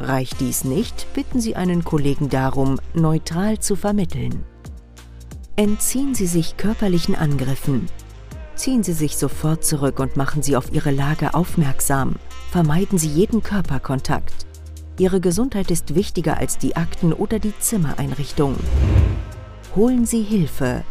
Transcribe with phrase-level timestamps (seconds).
[0.00, 4.42] Reicht dies nicht, bitten Sie einen Kollegen darum, neutral zu vermitteln.
[5.54, 7.86] Entziehen Sie sich körperlichen Angriffen.
[8.56, 12.16] Ziehen Sie sich sofort zurück und machen Sie auf Ihre Lage aufmerksam.
[12.50, 14.46] Vermeiden Sie jeden Körperkontakt.
[14.98, 18.56] Ihre Gesundheit ist wichtiger als die Akten oder die Zimmereinrichtung.
[19.76, 20.82] Holen Sie Hilfe.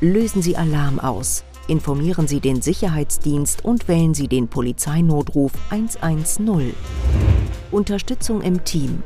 [0.00, 1.44] Lösen Sie Alarm aus.
[1.68, 6.74] Informieren Sie den Sicherheitsdienst und wählen Sie den Polizeinotruf 110.
[7.70, 9.02] Unterstützung im Team.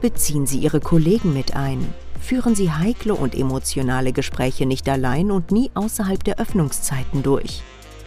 [0.00, 1.92] Beziehen Sie Ihre Kollegen mit ein.
[2.20, 7.62] Führen Sie heikle und emotionale Gespräche nicht allein und nie außerhalb der Öffnungszeiten durch.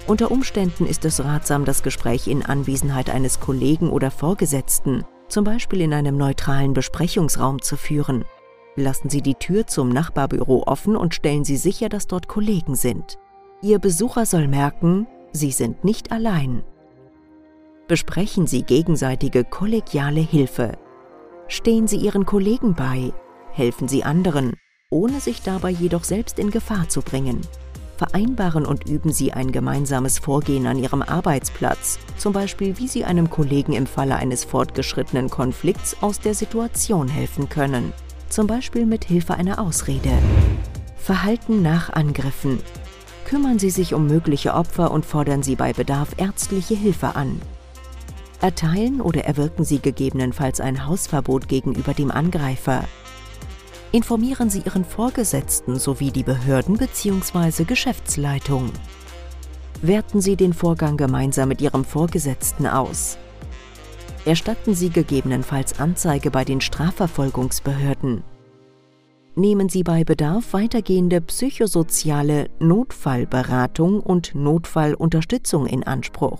[0.08, 5.82] Unter Umständen ist es ratsam, das Gespräch in Anwesenheit eines Kollegen oder Vorgesetzten zum Beispiel
[5.82, 8.24] in einem neutralen Besprechungsraum zu führen.
[8.76, 13.18] Lassen Sie die Tür zum Nachbarbüro offen und stellen Sie sicher, dass dort Kollegen sind.
[13.64, 16.64] Ihr Besucher soll merken, Sie sind nicht allein.
[17.88, 20.74] Besprechen Sie gegenseitige kollegiale Hilfe.
[21.48, 23.14] Stehen Sie Ihren Kollegen bei,
[23.52, 24.54] helfen Sie anderen,
[24.92, 27.42] ohne sich dabei jedoch selbst in Gefahr zu bringen
[27.98, 33.30] vereinbaren und üben Sie ein gemeinsames Vorgehen an Ihrem Arbeitsplatz, zum Beispiel wie Sie einem
[33.30, 37.94] Kollegen im Falle eines fortgeschrittenen Konflikts aus der Situation helfen können,
[38.28, 40.12] zum Beispiel mit Hilfe einer Ausrede.
[40.98, 42.60] Verhalten nach Angriffen.
[43.34, 47.42] Kümmern Sie sich um mögliche Opfer und fordern Sie bei Bedarf ärztliche Hilfe an.
[48.42, 52.84] Erteilen oder erwirken Sie gegebenenfalls ein Hausverbot gegenüber dem Angreifer
[53.92, 57.64] informieren Sie Ihren Vorgesetzten sowie die Behörden bzw.
[57.64, 58.72] Geschäftsleitung.
[59.82, 63.18] Werten Sie den Vorgang gemeinsam mit Ihrem Vorgesetzten aus.
[64.26, 68.24] Erstatten Sie gegebenenfalls Anzeige bei den Strafverfolgungsbehörden.
[69.36, 76.40] Nehmen Sie bei Bedarf weitergehende psychosoziale Notfallberatung und Notfallunterstützung in Anspruch.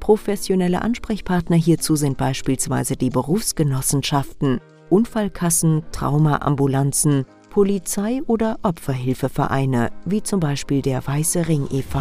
[0.00, 10.82] Professionelle Ansprechpartner hierzu sind beispielsweise die Berufsgenossenschaften, Unfallkassen, Traumaambulanzen, Polizei- oder Opferhilfevereine, wie zum Beispiel
[10.82, 12.00] der Weiße Ring e.V.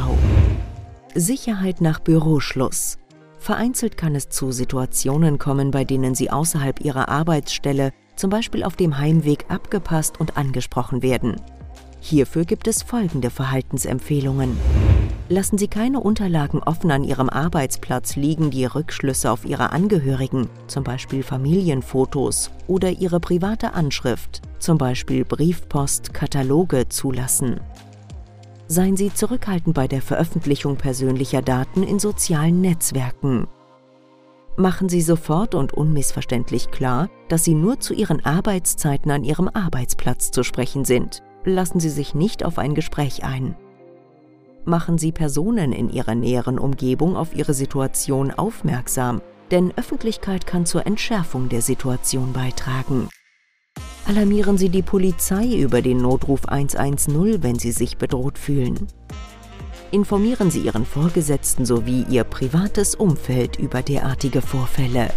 [1.14, 2.98] Sicherheit nach Büroschluss.
[3.38, 8.76] Vereinzelt kann es zu Situationen kommen, bei denen Sie außerhalb Ihrer Arbeitsstelle, zum Beispiel auf
[8.76, 11.36] dem Heimweg, abgepasst und angesprochen werden.
[12.00, 14.58] Hierfür gibt es folgende Verhaltensempfehlungen.
[15.30, 20.84] Lassen Sie keine Unterlagen offen an Ihrem Arbeitsplatz liegen, die Rückschlüsse auf Ihre Angehörigen, zum
[20.84, 27.62] Beispiel Familienfotos oder Ihre private Anschrift, zum Beispiel Briefpost, Kataloge zulassen.
[28.68, 33.48] Seien Sie zurückhaltend bei der Veröffentlichung persönlicher Daten in sozialen Netzwerken.
[34.56, 40.32] Machen Sie sofort und unmissverständlich klar, dass Sie nur zu Ihren Arbeitszeiten an Ihrem Arbeitsplatz
[40.32, 41.24] zu sprechen sind.
[41.46, 43.56] Lassen Sie sich nicht auf ein Gespräch ein
[44.66, 49.22] machen Sie Personen in ihrer näheren Umgebung auf ihre Situation aufmerksam,
[49.52, 53.10] denn Öffentlichkeit kann zur Entschärfung der Situation beitragen.
[54.06, 58.88] Alarmieren Sie die Polizei über den Notruf 110, wenn Sie sich bedroht fühlen.
[59.94, 65.12] Informieren Sie Ihren Vorgesetzten sowie Ihr privates Umfeld über derartige Vorfälle.